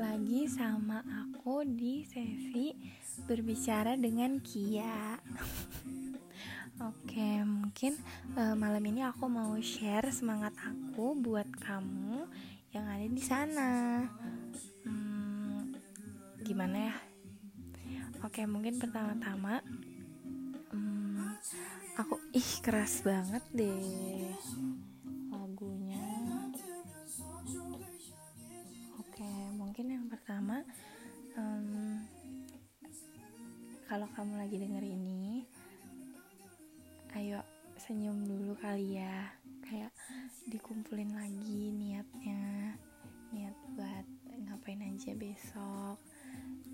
lagi 0.00 0.48
sama 0.48 1.04
aku 1.04 1.60
di 1.60 2.08
sesi 2.08 2.72
berbicara 3.28 4.00
dengan 4.00 4.40
Kia. 4.40 5.20
Oke, 6.80 7.44
mungkin 7.44 8.00
uh, 8.32 8.56
malam 8.56 8.80
ini 8.88 9.04
aku 9.04 9.28
mau 9.28 9.52
share 9.60 10.08
semangat 10.08 10.56
aku 10.56 11.12
buat 11.12 11.44
kamu 11.60 12.24
yang 12.72 12.88
ada 12.88 13.04
di 13.04 13.20
sana. 13.20 14.08
Hmm, 14.88 15.76
gimana 16.40 16.76
ya? 16.88 16.96
Oke, 18.24 18.48
mungkin 18.48 18.80
pertama-tama, 18.80 19.60
hmm, 20.72 21.28
aku 22.00 22.16
ih 22.32 22.50
keras 22.64 23.04
banget 23.04 23.44
deh 23.52 24.32
mungkin 29.80 29.96
yang 29.96 30.12
pertama 30.12 30.60
um, 31.40 32.04
kalau 33.88 34.04
kamu 34.12 34.36
lagi 34.36 34.60
denger 34.60 34.84
ini 34.84 35.48
ayo 37.16 37.40
senyum 37.80 38.28
dulu 38.28 38.60
kali 38.60 39.00
ya. 39.00 39.32
Kayak 39.64 39.88
dikumpulin 40.52 41.16
lagi 41.16 41.72
niatnya 41.72 42.76
niat 43.32 43.56
buat 43.72 44.04
ngapain 44.52 44.84
aja 44.84 45.16
besok. 45.16 45.96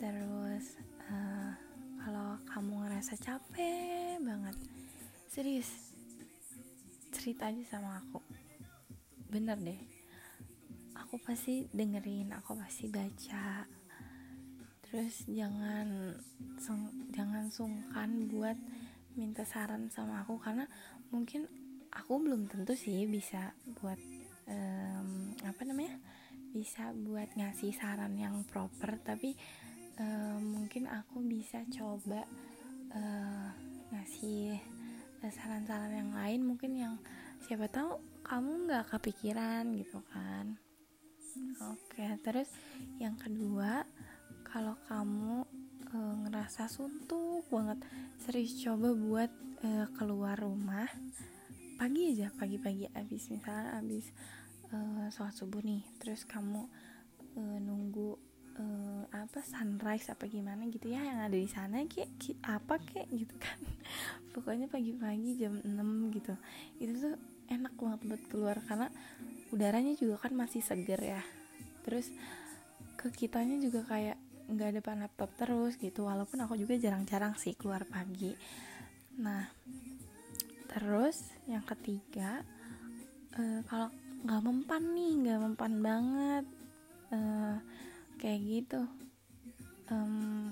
Terus 0.03 0.75
uh, 1.07 1.55
kalau 2.03 2.43
kamu 2.51 2.91
ngerasa 2.91 3.23
capek 3.23 4.19
banget 4.19 4.59
serius 5.31 5.95
cerita 7.15 7.55
aja 7.55 7.79
sama 7.79 8.03
aku. 8.03 8.19
Bener 9.31 9.63
deh 9.63 9.96
aku 11.17 11.33
pasti 11.33 11.65
dengerin 11.73 12.29
aku 12.37 12.61
pasti 12.61 12.93
baca. 12.93 13.65
Terus 14.85 15.25
jangan 15.25 16.13
sung, 16.61 17.09
jangan 17.09 17.49
sungkan 17.49 18.29
buat 18.29 18.53
minta 19.17 19.41
saran 19.49 19.89
sama 19.89 20.21
aku 20.21 20.37
karena 20.37 20.69
mungkin 21.09 21.49
aku 21.89 22.21
belum 22.21 22.53
tentu 22.53 22.77
sih 22.77 23.09
bisa 23.09 23.57
buat 23.81 23.97
um, 24.45 25.33
apa 25.41 25.65
namanya 25.65 25.97
bisa 26.53 26.93
buat 26.93 27.33
ngasih 27.33 27.73
saran 27.73 28.13
yang 28.21 28.45
proper. 28.45 29.01
Tapi 29.01 29.33
um, 29.97 30.61
mungkin 30.61 30.85
aku 30.85 31.25
bisa 31.25 31.65
coba 31.73 32.29
uh, 32.93 33.49
ngasih 33.89 34.61
saran-saran 35.33 35.97
yang 35.97 36.13
lain 36.13 36.45
mungkin 36.45 36.77
yang 36.77 36.95
siapa 37.49 37.73
tahu 37.73 38.05
kamu 38.21 38.69
nggak 38.69 38.85
kepikiran 38.93 39.65
gitu 39.81 40.05
kan 40.13 40.61
Oke, 41.67 42.07
terus 42.23 42.47
yang 43.03 43.19
kedua, 43.19 43.83
kalau 44.47 44.79
kamu 44.87 45.43
e, 45.91 45.97
ngerasa 46.27 46.71
suntuk 46.71 47.43
banget, 47.51 47.83
serius 48.23 48.55
coba 48.63 48.95
buat 48.95 49.31
e, 49.67 49.91
keluar 49.99 50.39
rumah 50.39 50.87
pagi 51.75 52.15
aja, 52.15 52.31
pagi-pagi 52.39 52.87
abis 52.95 53.35
misalnya 53.35 53.83
abis 53.83 54.15
e, 54.71 54.77
sholat 55.11 55.35
subuh 55.35 55.59
nih, 55.65 55.83
terus 55.99 56.23
kamu 56.23 56.71
e, 57.35 57.43
nunggu 57.59 58.15
e, 58.55 58.65
apa 59.11 59.43
sunrise 59.43 60.15
apa 60.15 60.31
gimana 60.31 60.71
gitu 60.71 60.87
ya 60.87 61.03
yang 61.03 61.19
ada 61.19 61.35
di 61.35 61.51
sana 61.51 61.83
kayak 61.91 62.15
apa 62.47 62.79
kayak 62.79 63.11
gitu 63.11 63.35
kan, 63.43 63.59
pokoknya 64.39 64.71
pagi-pagi 64.71 65.43
jam 65.43 65.59
6 65.67 66.15
gitu, 66.15 66.35
itu 66.79 66.95
tuh 66.95 67.17
enak 67.51 67.75
banget 67.75 68.01
buat 68.07 68.23
keluar 68.31 68.57
karena 68.63 68.87
udaranya 69.51 69.99
juga 69.99 70.23
kan 70.23 70.35
masih 70.35 70.63
seger 70.63 71.03
ya 71.03 71.23
terus 71.87 72.11
ke 72.99 73.15
kitanya 73.15 73.63
juga 73.63 73.87
kayak 73.87 74.19
nggak 74.51 74.83
depan 74.83 75.07
laptop 75.07 75.31
terus 75.39 75.79
gitu. 75.79 76.11
Walaupun 76.11 76.43
aku 76.43 76.59
juga 76.59 76.75
jarang-jarang 76.75 77.39
sih 77.39 77.55
keluar 77.55 77.87
pagi. 77.87 78.35
Nah 79.23 79.47
terus 80.67 81.31
yang 81.47 81.63
ketiga 81.63 82.43
uh, 83.39 83.61
kalau 83.71 83.89
nggak 84.27 84.43
mempan 84.43 84.83
nih 84.93 85.13
nggak 85.23 85.41
mempan 85.47 85.73
banget 85.79 86.45
uh, 87.15 87.57
kayak 88.19 88.41
gitu. 88.43 88.83
Um, 89.87 90.51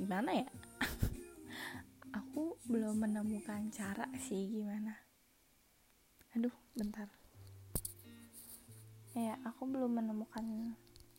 gimana 0.00 0.40
ya? 0.44 0.48
Aku 2.24 2.56
belum 2.64 3.04
menemukan 3.04 3.68
cara 3.68 4.08
sih 4.16 4.48
gimana. 4.48 4.96
Aduh 6.32 6.54
bentar 6.72 7.19
ya 9.20 9.34
aku 9.44 9.68
belum 9.68 10.00
menemukan 10.00 10.72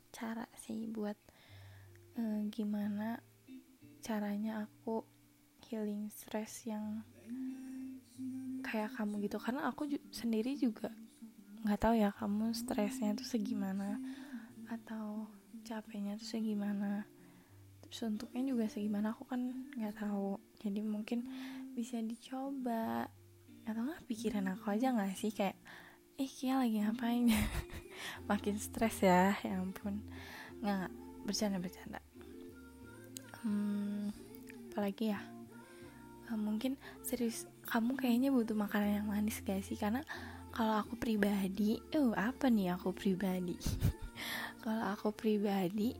cara 0.09 0.49
sih 0.57 0.89
buat 0.89 1.15
uh, 2.17 2.41
gimana 2.49 3.21
caranya 4.01 4.65
aku 4.65 5.05
healing 5.69 6.09
stress 6.09 6.65
yang 6.65 7.05
kayak 8.65 8.91
kamu 8.97 9.29
gitu. 9.29 9.37
Karena 9.37 9.69
aku 9.69 9.87
ju 9.87 10.01
sendiri 10.09 10.57
juga 10.57 10.89
nggak 11.61 11.77
tahu 11.77 11.93
ya 11.93 12.09
kamu 12.09 12.57
stresnya 12.57 13.13
tuh 13.13 13.27
segimana 13.27 14.01
atau 14.65 15.29
capeknya 15.61 16.17
tuh 16.17 16.27
segimana. 16.27 17.05
Terus 17.85 18.07
untuknya 18.07 18.41
juga 18.55 18.65
segimana 18.71 19.13
aku 19.13 19.29
kan 19.29 19.69
nggak 19.77 20.01
tahu. 20.01 20.41
Jadi 20.59 20.81
mungkin 20.81 21.27
bisa 21.77 22.01
dicoba. 22.01 23.07
Atau 23.61 23.85
nggak 23.85 24.09
pikiran 24.09 24.49
aku 24.57 24.73
aja 24.73 24.89
nggak 24.89 25.13
sih 25.13 25.29
kayak 25.29 25.53
ih 26.17 26.29
Kia 26.29 26.57
lagi 26.57 26.81
ngapain 26.81 27.29
makin 28.25 28.55
stres 28.57 29.03
ya 29.03 29.35
ya 29.41 29.59
ampun. 29.59 30.01
Nggak 30.61 30.89
bercanda 31.25 31.57
bercanda. 31.57 31.99
Hmm, 33.41 34.13
apalagi 34.71 35.13
ya? 35.13 35.21
Uh, 36.29 36.39
mungkin 36.39 36.77
serius 37.01 37.49
kamu 37.67 37.97
kayaknya 37.97 38.29
butuh 38.29 38.55
makanan 38.55 39.01
yang 39.01 39.07
manis 39.09 39.41
gak 39.41 39.65
sih? 39.65 39.75
Karena 39.75 40.05
kalau 40.53 40.77
aku 40.79 40.95
pribadi 40.95 41.81
uh 41.95 42.13
apa 42.13 42.47
nih 42.51 42.75
aku 42.75 42.93
pribadi? 42.93 43.57
Kalau 44.61 44.93
aku 44.93 45.09
pribadi 45.09 45.97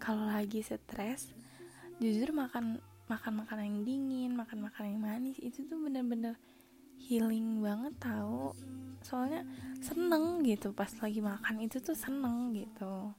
kalau 0.00 0.26
lagi 0.26 0.64
stres 0.64 1.30
jujur 2.00 2.32
makan 2.32 2.80
makan 3.06 3.44
makanan 3.44 3.64
yang 3.68 3.80
dingin 3.84 4.30
makan 4.32 4.64
makanan 4.64 4.96
yang 4.96 5.04
manis 5.04 5.36
itu 5.38 5.68
tuh 5.68 5.76
bener-bener 5.76 6.40
healing 7.00 7.64
banget 7.64 7.94
tau. 7.96 8.52
Soalnya 9.00 9.42
seneng 9.80 10.44
gitu 10.44 10.76
pas 10.76 10.92
lagi 11.00 11.24
makan 11.24 11.64
itu 11.64 11.80
tuh 11.80 11.96
seneng 11.96 12.52
gitu. 12.52 13.16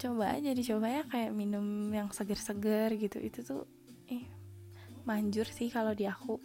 Coba 0.00 0.36
aja 0.36 0.50
dicoba 0.56 0.88
ya 0.88 1.02
kayak 1.06 1.32
minum 1.36 1.92
yang 1.92 2.08
seger-seger 2.10 2.96
gitu. 2.96 3.20
Itu 3.20 3.40
tuh 3.44 3.62
eh 4.08 4.24
manjur 5.04 5.44
sih 5.48 5.68
kalau 5.68 5.92
di 5.92 6.08
aku. 6.08 6.40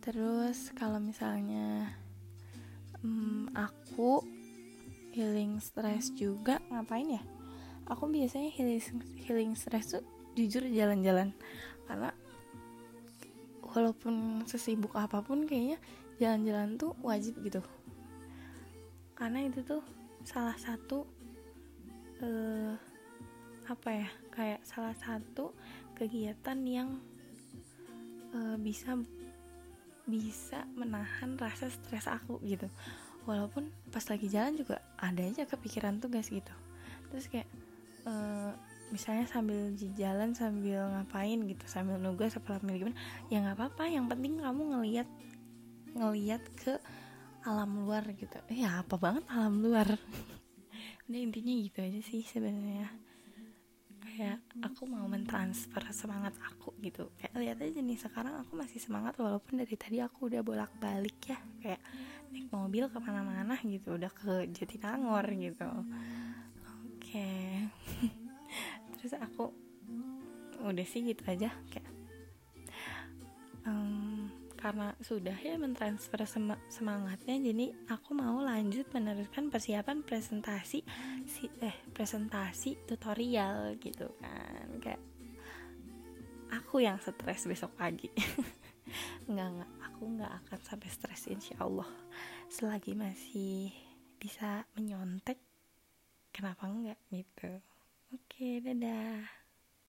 Terus 0.00 0.72
kalau 0.72 1.02
misalnya 1.02 1.92
hmm, 3.04 3.52
aku 3.52 4.24
healing 5.12 5.60
stress 5.60 6.12
juga 6.16 6.60
ngapain 6.72 7.20
ya? 7.20 7.22
Aku 7.86 8.10
biasanya 8.10 8.50
healing 8.50 8.82
healing 9.22 9.52
stress 9.54 9.94
tuh 9.94 10.04
jujur 10.34 10.64
jalan-jalan. 10.66 11.32
Karena 11.86 12.10
walaupun 13.76 14.40
sesibuk 14.48 14.96
apa 14.96 15.20
pun 15.20 15.44
kayaknya 15.44 15.76
jalan-jalan 16.16 16.80
tuh 16.80 16.96
wajib 17.04 17.36
gitu. 17.44 17.60
Karena 19.12 19.44
itu 19.44 19.60
tuh 19.60 19.84
salah 20.24 20.56
satu 20.56 21.04
uh, 22.24 22.72
apa 23.68 23.88
ya 23.92 24.08
kayak 24.32 24.60
salah 24.64 24.96
satu 24.96 25.52
kegiatan 25.92 26.56
yang 26.64 26.88
uh, 28.32 28.56
bisa 28.56 28.96
bisa 30.08 30.64
menahan 30.72 31.36
rasa 31.36 31.68
stres 31.68 32.08
aku 32.08 32.40
gitu. 32.48 32.72
Walaupun 33.28 33.68
pas 33.92 34.06
lagi 34.08 34.32
jalan 34.32 34.56
juga 34.56 34.80
ada 34.96 35.20
aja 35.20 35.44
kepikiran 35.44 36.00
tugas 36.00 36.32
gitu. 36.32 36.54
Terus 37.12 37.28
kayak 37.28 37.48
uh, 38.08 38.56
misalnya 38.94 39.26
sambil 39.26 39.74
jalan 39.98 40.30
sambil 40.32 40.86
ngapain 40.94 41.42
gitu 41.42 41.64
sambil 41.66 41.98
nugas 41.98 42.38
apa 42.38 42.62
gimana 42.62 42.96
ya 43.32 43.42
nggak 43.42 43.56
apa-apa. 43.58 43.84
Yang 43.90 44.06
penting 44.14 44.32
kamu 44.38 44.62
ngelihat 44.76 45.08
ngeliat 45.96 46.42
ke 46.54 46.78
alam 47.46 47.86
luar 47.86 48.04
gitu. 48.14 48.36
Ya 48.52 48.82
apa 48.82 48.98
banget 48.98 49.24
alam 49.30 49.62
luar. 49.62 49.86
Udah 51.06 51.20
intinya 51.22 51.54
gitu 51.54 51.78
aja 51.82 52.00
sih 52.02 52.22
sebenarnya. 52.26 52.90
Kayak 54.02 54.40
aku 54.64 54.88
mau 54.88 55.04
mentransfer 55.06 55.82
semangat 55.94 56.34
aku 56.42 56.74
gitu. 56.82 57.10
Kayak 57.20 57.34
lihat 57.38 57.58
aja 57.62 57.80
nih 57.80 57.98
sekarang 58.00 58.34
aku 58.42 58.58
masih 58.58 58.80
semangat 58.82 59.14
walaupun 59.20 59.60
dari 59.62 59.76
tadi 59.78 60.02
aku 60.02 60.26
udah 60.26 60.42
bolak 60.42 60.72
balik 60.82 61.16
ya. 61.26 61.38
Kayak 61.62 61.80
naik 62.34 62.50
mobil 62.50 62.90
ke 62.90 62.98
mana-mana 62.98 63.54
gitu 63.62 63.94
udah 63.94 64.10
ke 64.10 64.50
Jatinangor 64.50 65.26
gitu. 65.30 65.68
Oke. 66.66 67.14
okay. 67.14 68.16
terus 69.06 69.22
aku 69.22 69.54
udah 70.66 70.82
sih 70.82 71.06
gitu 71.06 71.22
aja 71.30 71.54
kayak 71.70 71.86
um, 73.62 74.26
karena 74.58 74.98
sudah 74.98 75.38
ya 75.38 75.54
mentransfer 75.54 76.26
sem 76.26 76.50
semangatnya 76.66 77.38
jadi 77.38 77.70
aku 77.86 78.18
mau 78.18 78.42
lanjut 78.42 78.90
meneruskan 78.90 79.46
persiapan 79.46 80.02
presentasi 80.02 80.82
si 81.22 81.46
eh 81.62 81.76
presentasi 81.94 82.82
tutorial 82.90 83.78
gitu 83.78 84.10
kan 84.18 84.66
kayak 84.82 84.98
aku 86.50 86.82
yang 86.82 86.98
stres 86.98 87.46
besok 87.46 87.74
pagi. 87.78 88.10
Nggak 89.30 89.48
nggak 89.58 89.72
aku 89.82 90.02
nggak 90.14 90.32
akan 90.42 90.60
sampai 90.62 90.90
stres 90.94 91.26
insya 91.26 91.58
Allah. 91.58 91.90
Selagi 92.46 92.94
masih 92.94 93.74
bisa 94.22 94.62
menyontek 94.78 95.42
kenapa 96.30 96.70
enggak 96.70 97.00
gitu 97.10 97.50
oke 98.14 98.48
dadah 98.64 99.22